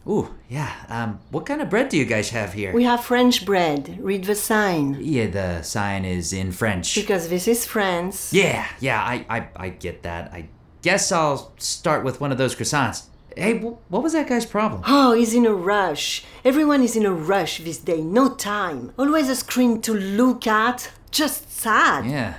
[0.07, 0.71] Ooh, yeah.
[0.87, 2.71] Um, what kind of bread do you guys have here?
[2.73, 3.97] We have French bread.
[3.99, 4.97] Read the sign.
[5.01, 6.93] Yeah, the sign is in French.
[6.93, 8.31] Because this is France.
[8.31, 10.31] Yeah, yeah, I, I, I get that.
[10.31, 10.49] I
[10.83, 13.05] guess I'll start with one of those croissants.
[13.35, 14.83] Hey, wh- what was that guy's problem?
[14.85, 16.23] Oh, he's in a rush.
[16.45, 18.01] Everyone is in a rush this day.
[18.01, 18.91] No time.
[18.99, 20.91] Always a screen to look at.
[21.09, 22.05] Just sad.
[22.05, 22.35] Yeah,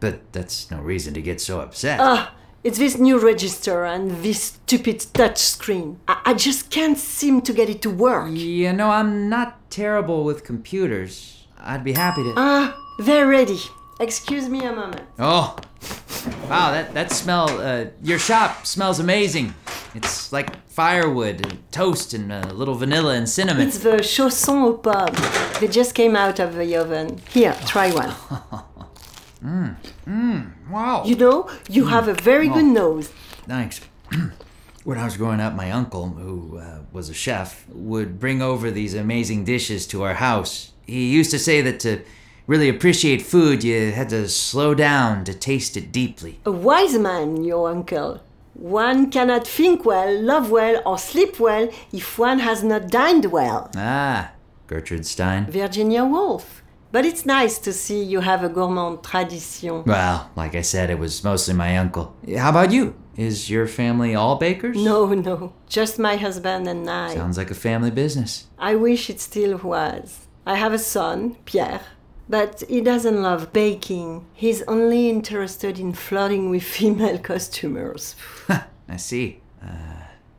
[0.00, 1.98] but that's no reason to get so upset.
[2.66, 6.00] It's this new register and this stupid touch screen.
[6.08, 8.30] I, I just can't seem to get it to work.
[8.32, 11.46] you know, I'm not terrible with computers.
[11.58, 12.34] I'd be happy to.
[12.36, 13.58] Ah, they're ready.
[14.00, 15.02] Excuse me a moment.
[15.18, 15.56] Oh,
[16.50, 16.72] wow!
[16.72, 17.48] That that smell.
[17.60, 19.54] Uh, your shop smells amazing.
[19.94, 23.68] It's like firewood, and toast, and a little vanilla and cinnamon.
[23.68, 25.18] It's the chausson au pommes.
[25.60, 27.20] They just came out of the oven.
[27.30, 28.10] Here, try one.
[29.42, 29.76] Mmm,
[30.76, 31.04] wow.
[31.04, 31.38] You know,
[31.76, 32.80] you have a very good Oh.
[32.82, 33.08] nose.
[33.48, 33.80] Thanks.
[34.84, 38.70] when I was growing up, my uncle, who uh, was a chef, would bring over
[38.70, 40.72] these amazing dishes to our house.
[40.86, 41.90] He used to say that to
[42.46, 46.38] really appreciate food, you had to slow down to taste it deeply.
[46.44, 48.20] A wise man, your uncle.
[48.54, 53.70] One cannot think well, love well, or sleep well if one has not dined well.
[53.76, 54.30] Ah,
[54.66, 55.46] Gertrude Stein.
[55.50, 56.62] Virginia Woolf.
[56.96, 59.84] But it's nice to see you have a gourmand tradition.
[59.84, 62.16] Well, like I said, it was mostly my uncle.
[62.38, 62.94] How about you?
[63.18, 64.82] Is your family all bakers?
[64.82, 67.14] No, no, just my husband and I.
[67.14, 68.46] Sounds like a family business.
[68.58, 70.26] I wish it still was.
[70.46, 71.82] I have a son, Pierre,
[72.30, 74.24] but he doesn't love baking.
[74.32, 78.16] He's only interested in flirting with female customers.
[78.88, 79.42] I see.
[79.62, 79.95] Uh,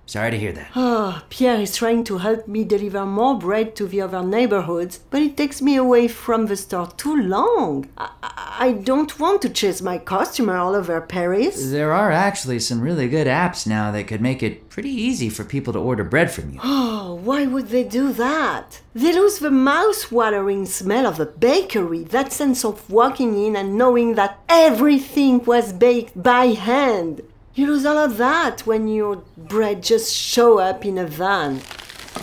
[0.07, 0.71] sorry to hear that.
[0.75, 5.21] Oh, Pierre is trying to help me deliver more bread to the other neighborhoods, but
[5.21, 7.87] it takes me away from the store too long.
[7.97, 11.69] I, I I don't want to chase my customer all over Paris.
[11.69, 15.43] There are actually some really good apps now that could make it pretty easy for
[15.43, 16.59] people to order bread from you.
[16.63, 18.81] Oh, why would they do that?
[18.95, 24.15] They lose the mouth-watering smell of a bakery, that sense of walking in and knowing
[24.15, 27.21] that everything was baked by hand.
[27.57, 31.61] You lose all of that when your bread just show up in a van.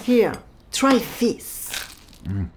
[0.05, 0.35] Here,
[0.71, 1.71] try this.
[2.23, 2.51] Mm.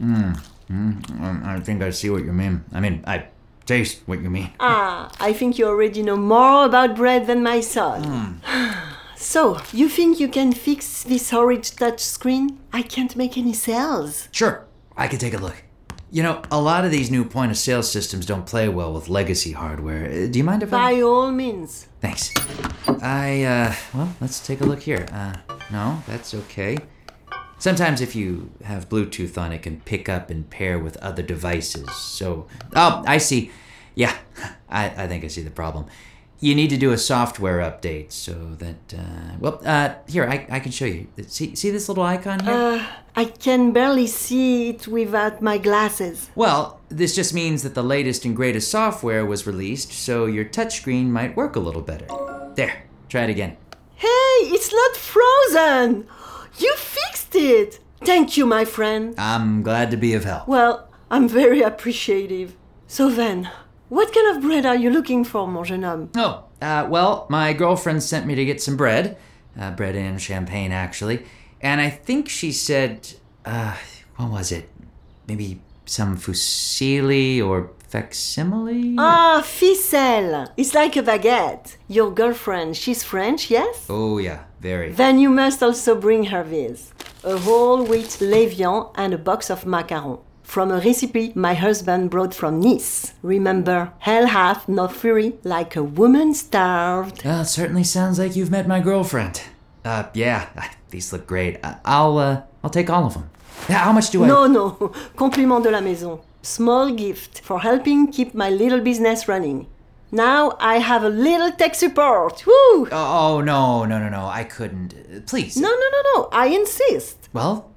[0.00, 0.40] Mm.
[0.70, 1.20] Mm.
[1.20, 2.64] Um, I think I see what you mean.
[2.72, 3.26] I mean, I
[3.66, 4.50] taste what you mean.
[4.58, 8.40] Ah, I think you already know more about bread than my son.
[9.16, 12.58] So, you think you can fix this horrid touch screen?
[12.74, 14.28] I can't make any sales.
[14.32, 14.66] Sure,
[14.98, 15.62] I can take a look.
[16.14, 19.08] You know, a lot of these new point of sale systems don't play well with
[19.08, 20.06] legacy hardware.
[20.06, 20.92] Uh, Do you mind if I.
[20.94, 21.88] By all means.
[22.00, 22.32] Thanks.
[23.02, 25.08] I, uh, well, let's take a look here.
[25.10, 25.34] Uh,
[25.72, 26.78] no, that's okay.
[27.58, 31.90] Sometimes if you have Bluetooth on, it can pick up and pair with other devices.
[31.96, 32.46] So,
[32.76, 33.50] oh, I see.
[33.96, 34.16] Yeah,
[34.68, 35.86] I, I think I see the problem.
[36.44, 40.60] You need to do a software update so that, uh, well, uh, here, I, I
[40.60, 41.06] can show you.
[41.26, 42.52] See, see this little icon here?
[42.52, 46.28] Uh, I can barely see it without my glasses.
[46.34, 51.06] Well, this just means that the latest and greatest software was released, so your touchscreen
[51.06, 52.06] might work a little better.
[52.56, 53.56] There, try it again.
[53.94, 56.06] Hey, it's not frozen!
[56.58, 57.78] You fixed it!
[58.02, 59.14] Thank you, my friend.
[59.16, 60.46] I'm glad to be of help.
[60.46, 62.54] Well, I'm very appreciative.
[62.86, 63.50] So then,
[63.94, 66.10] what kind of bread are you looking for, mon jeune homme?
[66.16, 69.16] Oh, uh, well, my girlfriend sent me to get some bread.
[69.58, 71.24] Uh, bread and champagne, actually.
[71.60, 73.76] And I think she said, uh,
[74.16, 74.68] what was it?
[75.28, 78.96] Maybe some fusilli or facsimile?
[78.98, 80.48] Ah, ficelle.
[80.56, 81.76] It's like a baguette.
[81.86, 83.86] Your girlfriend, she's French, yes?
[83.88, 84.90] Oh, yeah, very.
[84.90, 89.64] Then you must also bring her this a whole wheat levain and a box of
[89.64, 90.20] macarons.
[90.44, 93.12] From a recipe my husband brought from Nice.
[93.22, 97.22] Remember, hell hath no fury like a woman starved.
[97.24, 99.42] It certainly sounds like you've met my girlfriend.
[99.84, 100.48] Uh, yeah,
[100.90, 101.58] these look great.
[101.64, 103.30] Uh, I'll, uh, I'll take all of them.
[103.68, 104.28] How much do I?
[104.28, 104.92] No, no.
[105.16, 106.20] Compliment de la maison.
[106.42, 109.66] Small gift for helping keep my little business running.
[110.12, 112.46] Now I have a little tech support.
[112.46, 112.88] Woo!
[112.92, 114.26] Oh, no, no, no, no.
[114.26, 114.94] I couldn't.
[114.94, 115.56] Uh, Please.
[115.56, 116.28] No, no, no, no.
[116.30, 117.28] I insist.
[117.32, 117.70] Well,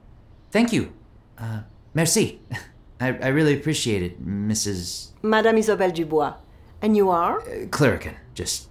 [0.51, 0.93] thank you.
[1.37, 1.61] Uh,
[1.97, 2.39] merci.
[3.05, 5.09] I, I really appreciate it, Mrs.
[5.21, 6.33] Madame Isobel Dubois.
[6.81, 7.41] And you are?
[7.41, 8.15] Uh, Cluracan.
[8.33, 8.67] Just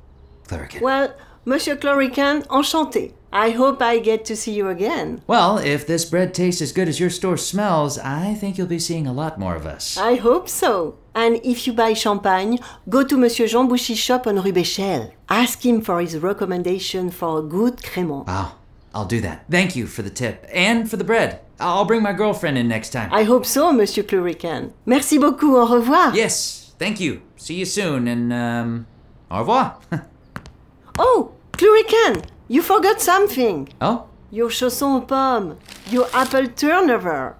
[0.48, 0.80] Cluracan.
[0.80, 3.12] Well, Monsieur Cluracan, enchanté.
[3.32, 5.20] I hope I get to see you again.
[5.26, 8.78] Well, if this bread tastes as good as your store smells, I think you'll be
[8.88, 9.96] seeing a lot more of us.
[9.98, 10.96] I hope so.
[11.14, 12.58] And if you buy champagne,
[12.88, 15.12] go to Monsieur Jean Bouchy's shop on Rue Béchel.
[15.28, 18.26] Ask him for his recommendation for a good crémant.
[18.26, 18.52] Wow.
[18.94, 19.44] I'll do that.
[19.50, 21.40] Thank you for the tip and for the bread.
[21.58, 23.08] I'll bring my girlfriend in next time.
[23.12, 24.72] I hope so, Monsieur Cluracan.
[24.84, 25.56] Merci beaucoup.
[25.56, 26.14] Au revoir.
[26.14, 27.22] Yes, thank you.
[27.36, 28.86] See you soon and, um,
[29.30, 29.80] au revoir.
[30.98, 33.68] oh, Cluracan, you forgot something.
[33.80, 34.06] Oh?
[34.30, 35.56] Your chausson aux pommes.
[35.90, 37.36] Your apple turnover.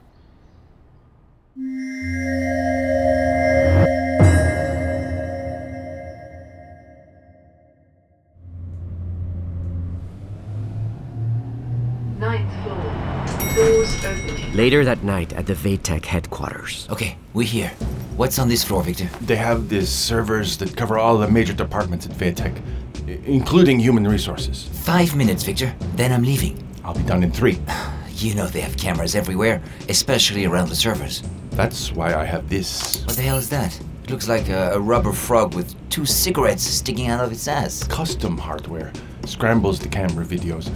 [12.18, 12.85] Ninth floor.
[13.56, 14.52] Doors opening.
[14.54, 16.86] Later that night at the VeyTech headquarters.
[16.90, 17.70] Okay, we're here.
[18.16, 19.08] What's on this floor, Victor?
[19.22, 22.54] They have these servers that cover all the major departments at VeyTech,
[23.08, 24.68] i- including human resources.
[24.84, 25.74] Five minutes, Victor.
[25.94, 26.62] Then I'm leaving.
[26.84, 27.58] I'll be done in three.
[28.18, 31.22] You know they have cameras everywhere, especially around the servers.
[31.50, 33.04] That's why I have this.
[33.04, 33.78] What the hell is that?
[34.04, 37.84] It looks like a, a rubber frog with two cigarettes sticking out of its ass.
[37.84, 38.90] Custom hardware.
[39.26, 40.70] Scrambles the camera videos.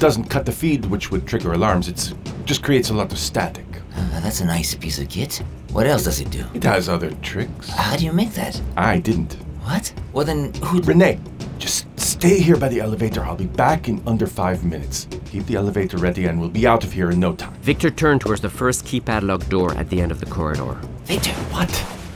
[0.00, 1.86] Doesn't cut the feed, which would trigger alarms.
[1.86, 2.14] It
[2.46, 3.66] just creates a lot of static.
[3.94, 5.42] Uh, that's a nice piece of kit.
[5.72, 6.46] What else does it do?
[6.54, 7.68] It has other tricks.
[7.68, 8.58] How do you make that?
[8.78, 9.34] I didn't.
[9.62, 9.92] What?
[10.14, 10.80] Well, then who?
[10.80, 11.20] Rene,
[11.58, 13.22] just stay here by the elevator.
[13.22, 15.06] I'll be back in under five minutes.
[15.26, 17.52] Keep the elevator ready and we'll be out of here in no time.
[17.60, 20.80] Victor turned towards the first keypad lock door at the end of the corridor.
[21.04, 21.68] Victor, What?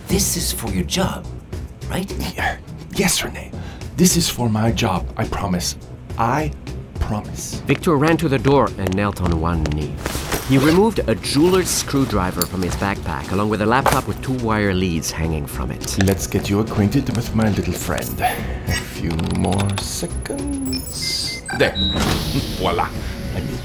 [0.09, 1.27] this is for your job,
[1.90, 2.11] right?
[2.35, 2.57] Yeah.
[2.92, 3.53] Yes, Rene.
[3.99, 5.07] This is for my job.
[5.18, 5.77] I promise.
[6.16, 6.51] I
[7.05, 7.61] promise.
[7.67, 9.95] Victor ran to the door and knelt on one knee.
[10.49, 14.75] He removed a jeweler's screwdriver from his backpack, along with a laptop with two wire
[14.75, 15.99] leads hanging from it.
[16.05, 18.21] Let's get you acquainted with my little friend.
[18.21, 21.43] A few more seconds.
[21.59, 21.75] There.
[22.59, 22.88] Voila.
[23.35, 23.59] I mean,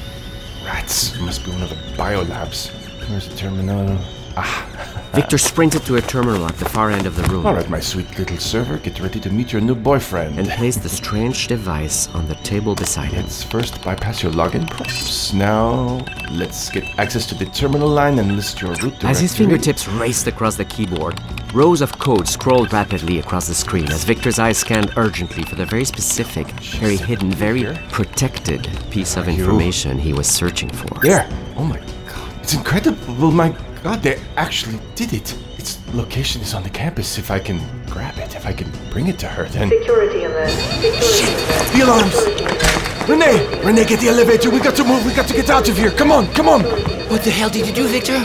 [0.65, 1.15] rats.
[1.15, 2.71] It must be one of the biolabs.
[3.09, 3.97] Where's the terminal?
[4.37, 4.65] Ah.
[5.13, 7.79] Victor sprinted to a terminal at the far end of the room All right, my
[7.79, 10.37] sweet little server, get ready to meet your new boyfriend.
[10.37, 13.23] and placed the strange device on the table beside him.
[13.23, 15.33] Let's first bypass your login prompts.
[15.33, 19.09] Now, let's get access to the terminal line and list your root directory.
[19.09, 21.19] As his fingertips raced across the keyboard,
[21.53, 25.65] rows of code scrolled rapidly across the screen as Victor's eyes scanned urgently for the
[25.65, 30.99] very specific, very hidden, very protected piece of information he was searching for.
[31.01, 31.27] There!
[31.57, 32.33] Oh my god.
[32.43, 33.49] It's incredible, my
[33.83, 35.35] god, they actually did it.
[35.57, 37.17] Its location is on the campus.
[37.17, 39.69] If I can grab it, if I can bring it to her, then.
[39.69, 40.49] Security alert.
[40.49, 41.73] Security alert.
[41.73, 43.09] The alarms!
[43.09, 43.65] Rene!
[43.65, 44.49] Rene, get the elevator.
[44.49, 45.05] We got to move.
[45.05, 45.91] We got to get out of here.
[45.91, 46.63] Come on, come on!
[47.09, 48.19] What the hell did you do, Victor?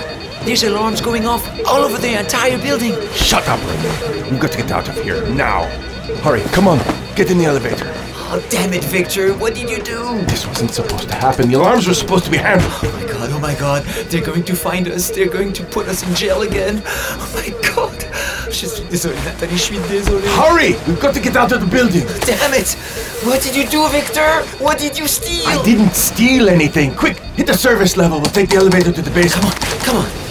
[0.44, 2.94] There's alarms going off all over the entire building.
[3.12, 4.30] Shut up, Rene.
[4.30, 5.64] We've got to get out of here now.
[6.22, 6.78] Hurry, come on.
[7.16, 7.86] Get in the elevator.
[8.34, 9.32] Oh, damn it, Victor.
[9.34, 10.20] What did you do?
[10.26, 11.48] This wasn't supposed to happen.
[11.48, 12.72] The alarms were supposed to be handled.
[12.82, 13.84] Oh my god, oh my god.
[14.10, 15.08] They're going to find us.
[15.08, 16.82] They're going to put us in jail again.
[16.84, 17.94] Oh my god.
[18.50, 20.26] Je suis désolé, Natalie, je suis désolé.
[20.34, 20.74] Hurry!
[20.88, 22.06] We've got to get out of the building.
[22.26, 22.74] Damn it!
[23.22, 24.42] What did you do, Victor?
[24.58, 25.46] What did you steal?
[25.46, 26.92] I didn't steal anything.
[26.96, 28.18] Quick, hit the service level.
[28.18, 29.54] We'll take the elevator to the basement.
[29.86, 30.06] Come on.
[30.06, 30.23] Ah,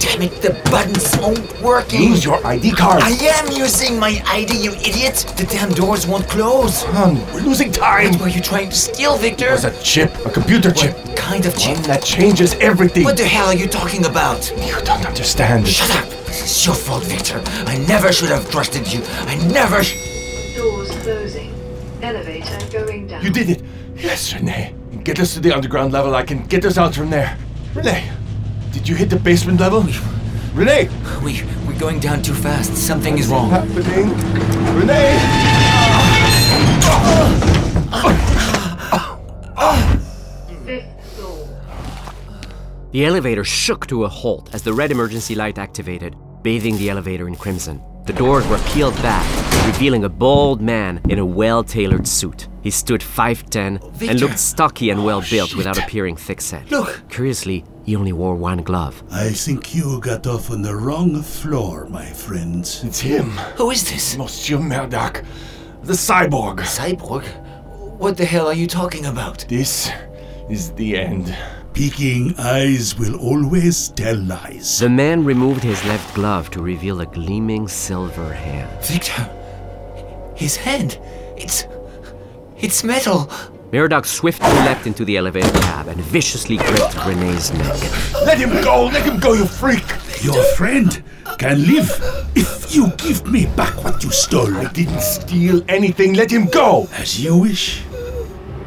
[0.00, 2.02] damn it, the buttons won't working.
[2.02, 3.02] Use your ID card.
[3.02, 5.32] I am using my ID, you idiot.
[5.36, 6.78] The damn doors won't close.
[6.82, 8.12] Son, we're losing time.
[8.12, 9.48] What were you trying to steal, Victor?
[9.48, 10.96] It was a chip, a computer chip.
[11.06, 11.74] What kind of chip?
[11.76, 13.04] One that changes everything.
[13.04, 14.50] What the hell are you talking about?
[14.56, 15.66] You don't understand.
[15.68, 16.08] Shut up.
[16.26, 17.42] This is your fault, Victor.
[17.66, 19.02] I never should have trusted you.
[19.04, 19.82] I never.
[19.82, 21.54] Sh- Doors closing.
[22.02, 23.24] Elevator going down.
[23.24, 23.62] You did it.
[23.96, 24.74] Yes, Rene.
[25.04, 26.14] Get us to the underground level.
[26.14, 27.36] I can get us out from there.
[27.74, 28.10] Rene,
[28.78, 29.82] did you hit the basement level?
[30.54, 30.88] Rene!
[31.20, 32.76] We, we're going down too fast.
[32.76, 33.50] Something is wrong.
[33.50, 34.10] Happening.
[34.78, 35.18] Rene!
[42.92, 47.26] The elevator shook to a halt as the red emergency light activated, bathing the elevator
[47.26, 47.82] in crimson.
[48.06, 49.26] The doors were peeled back,
[49.66, 52.48] revealing a bald man in a well tailored suit.
[52.62, 56.70] He stood 5'10 and looked stocky and well built oh, without appearing thick set.
[56.70, 57.02] Look.
[57.10, 59.02] Curiously, he only wore one glove.
[59.10, 62.84] I think you got off on the wrong floor, my friends.
[62.84, 63.30] It's him.
[63.56, 64.14] Who is this?
[64.18, 65.24] Monsieur Merodach.
[65.84, 66.60] The cyborg.
[66.60, 67.24] Cyborg?
[67.98, 69.46] What the hell are you talking about?
[69.48, 69.90] This
[70.50, 71.34] is the end.
[71.72, 74.80] Peeking eyes will always tell lies.
[74.80, 78.84] The man removed his left glove to reveal a gleaming silver hand.
[78.84, 79.30] Victor.
[80.36, 80.98] His hand.
[81.38, 81.66] It's.
[82.58, 83.30] It's metal.
[83.70, 87.76] Merodach swiftly leapt into the elevator cab and viciously gripped Rene's neck.
[88.24, 88.86] Let him go!
[88.86, 89.84] Let him go, you freak!
[90.22, 91.02] Your friend
[91.38, 91.90] can live
[92.34, 94.56] if you give me back what you stole.
[94.56, 96.14] I didn't steal anything.
[96.14, 96.88] Let him go!
[96.94, 97.84] As you wish.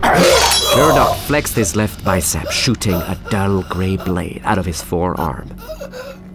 [0.04, 5.48] Merodach flexed his left bicep, shooting a dull gray blade out of his forearm.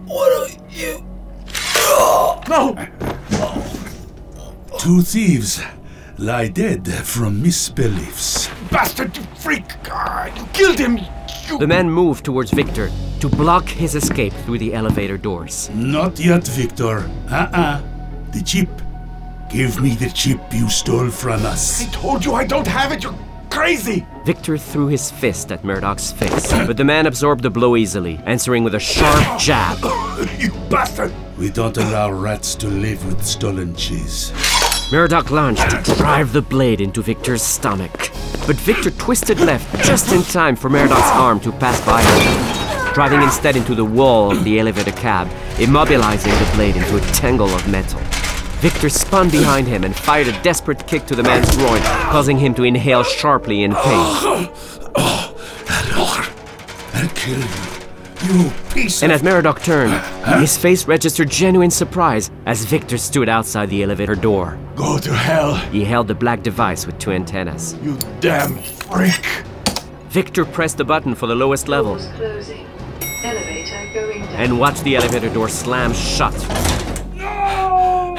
[0.05, 1.05] What are you.
[2.49, 2.75] No!
[4.77, 5.61] Two thieves
[6.17, 8.56] lie dead from misbeliefs.
[8.71, 9.63] Bastard, you freak!
[9.89, 10.97] Ah, you killed him!
[11.47, 11.57] You...
[11.57, 12.89] The man moved towards Victor
[13.21, 15.69] to block his escape through the elevator doors.
[15.73, 17.09] Not yet, Victor.
[17.29, 17.81] Uh-uh.
[18.31, 18.69] The chip.
[19.49, 21.81] Give me the chip you stole from us.
[21.87, 23.03] I told you I don't have it!
[23.03, 23.15] You're
[23.49, 24.05] crazy!
[24.25, 28.65] Victor threw his fist at Merodach's face, but the man absorbed the blow easily, answering
[28.65, 29.77] with a sharp jab.
[30.37, 31.13] you bastard!
[31.37, 34.33] We don't allow rats to live with stolen cheese.
[34.91, 38.09] Merodach lunged to drive the blade into Victor's stomach.
[38.45, 43.21] But Victor twisted left just in time for Merodach's arm to pass by him, driving
[43.21, 45.27] instead into the wall of the elevator cab,
[45.57, 47.99] immobilizing the blade into a tangle of metal.
[48.59, 52.53] Victor spun behind him and fired a desperate kick to the man's groin, causing him
[52.55, 54.49] to inhale sharply in pain.
[54.95, 55.33] Oh,
[56.93, 57.76] I'll kill you.
[58.23, 59.93] You piece And as Merodach turned,
[60.41, 64.57] his face registered genuine surprise as Victor stood outside the elevator door.
[64.75, 67.75] Go to hell, He held the black device with two antennas.
[67.83, 69.43] you damn freak!
[70.09, 72.65] Victor pressed the button for the lowest level Doors closing.
[73.23, 74.35] Elevator going down.
[74.35, 76.33] and watched the elevator door slam shut.
[77.13, 78.17] No!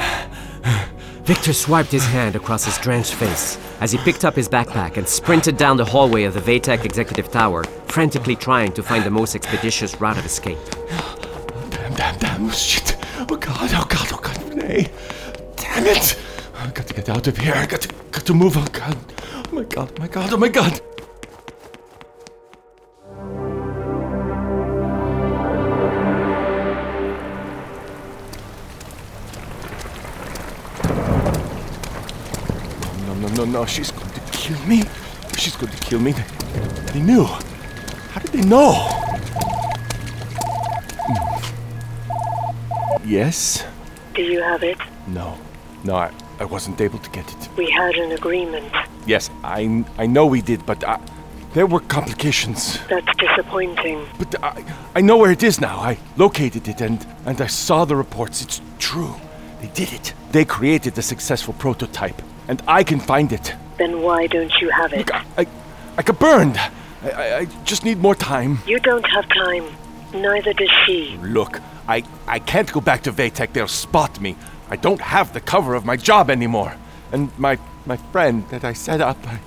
[1.23, 5.07] Victor swiped his hand across his drenched face as he picked up his backpack and
[5.07, 9.35] sprinted down the hallway of the VeyTech Executive Tower, frantically trying to find the most
[9.35, 10.57] expeditious route of escape.
[11.69, 12.97] Damn, damn, damn, oh, shit!
[13.29, 14.89] Oh god, oh god, oh god, Rene!
[15.55, 16.19] Damn it!
[16.57, 18.97] I got to get out of here, I got to, got to move, oh god.
[19.33, 20.81] Oh my god, oh my god, oh my god!
[33.09, 34.83] No, no, no, no, she's going to kill me.
[35.35, 36.11] She's going to kill me.
[36.11, 36.23] They,
[36.93, 37.23] they knew.
[37.23, 38.73] How did they know?
[41.07, 43.09] Hmm.
[43.09, 43.65] Yes?
[44.13, 44.77] Do you have it?
[45.07, 45.35] No.
[45.83, 47.49] No, I, I wasn't able to get it.
[47.57, 48.71] We had an agreement.
[49.07, 50.99] Yes, I, I know we did, but I,
[51.55, 52.77] there were complications.
[52.89, 54.05] That's disappointing.
[54.19, 55.79] But I, I know where it is now.
[55.79, 58.43] I located it and, and I saw the reports.
[58.43, 59.15] It's true.
[59.61, 60.13] They did it.
[60.31, 63.53] They created a successful prototype, and I can find it.
[63.77, 65.09] Then why don't you have it?
[65.13, 65.47] I, I,
[65.97, 66.57] I got burned.
[66.57, 68.57] I, I, I just need more time.
[68.65, 69.65] You don't have time.
[70.13, 71.17] Neither does she.
[71.21, 73.53] Look, I, I can't go back to VeyTech.
[73.53, 74.35] They'll spot me.
[74.69, 76.75] I don't have the cover of my job anymore.
[77.11, 79.39] And my, my friend that I set up, I,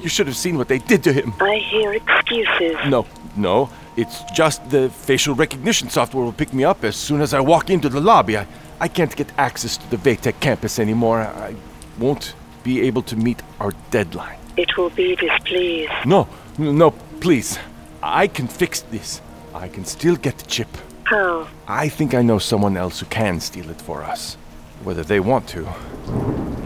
[0.00, 1.34] you should have seen what they did to him.
[1.40, 2.76] I hear excuses.
[2.88, 3.06] No,
[3.36, 3.68] no.
[3.96, 7.68] It's just the facial recognition software will pick me up as soon as I walk
[7.68, 8.38] into the lobby.
[8.38, 8.46] I,
[8.80, 11.20] I can't get access to the VeyTech campus anymore.
[11.20, 11.54] I
[11.98, 14.38] won't be able to meet our deadline.
[14.56, 15.92] It will be displeased.
[16.04, 17.58] No, no, please.
[18.02, 19.20] I can fix this.
[19.54, 20.68] I can still get the chip.
[21.04, 21.48] How?
[21.66, 24.36] I think I know someone else who can steal it for us.
[24.84, 25.66] Whether they want to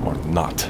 [0.04, 0.68] or not.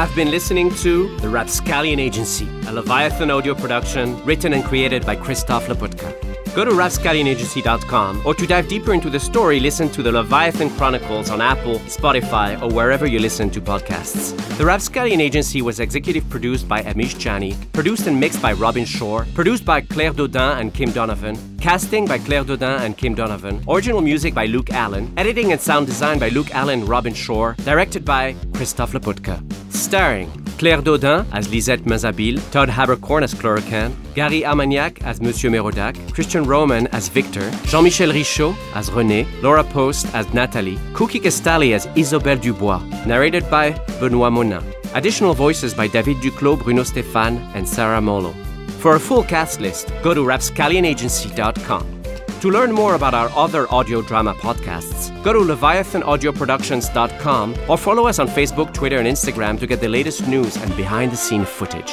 [0.00, 5.14] Have been listening to The Rapscallion Agency, a Leviathan audio production written and created by
[5.14, 6.29] Christof Laputka.
[6.60, 11.30] Go to rapscallionagency.com or to dive deeper into the story, listen to the Leviathan Chronicles
[11.30, 14.36] on Apple, Spotify, or wherever you listen to podcasts.
[14.58, 19.26] The Rapscallion Agency was executive produced by Amish Jani, produced and mixed by Robin Shore,
[19.32, 24.02] produced by Claire Dodin and Kim Donovan, casting by Claire Dodin and Kim Donovan, original
[24.02, 28.04] music by Luke Allen, editing and sound design by Luke Allen and Robin Shore, directed
[28.04, 29.40] by Christof Laputka.
[29.72, 30.30] Starring
[30.60, 36.44] Claire Dodin as Lisette Mazabil, Todd Haberkorn as Cluracan, Gary Armagnac as Monsieur Merodach, Christian
[36.44, 42.38] Roman as Victor, Jean-Michel Richaud as René, Laura Post as Natalie, Cooky Castali as Isobel
[42.42, 44.62] Dubois, narrated by Benoît Monin.
[44.94, 48.34] Additional voices by David Duclos, Bruno Stéphane, and Sarah Molo.
[48.80, 51.99] For a full cast list, go to rapscallionagency.com.
[52.40, 58.18] To learn more about our other audio drama podcasts, go to leviathanaudioproductions.com or follow us
[58.18, 61.92] on Facebook, Twitter, and Instagram to get the latest news and behind the scene footage.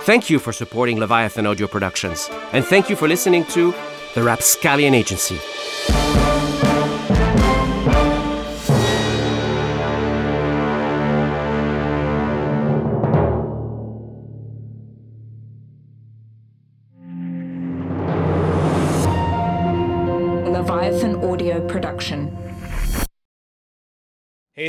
[0.00, 3.72] Thank you for supporting Leviathan Audio Productions, and thank you for listening to
[4.16, 5.38] The Rapscallion Agency.